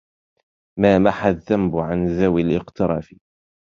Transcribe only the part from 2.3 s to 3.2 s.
الاقتراف